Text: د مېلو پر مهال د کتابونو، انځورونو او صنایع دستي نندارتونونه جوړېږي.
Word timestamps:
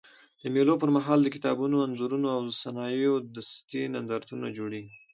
د 0.41 0.43
مېلو 0.53 0.73
پر 0.81 0.89
مهال 0.97 1.19
د 1.21 1.27
کتابونو، 1.35 1.77
انځورونو 1.85 2.27
او 2.37 2.41
صنایع 2.61 3.13
دستي 3.35 3.83
نندارتونونه 3.95 4.47
جوړېږي. 4.57 4.95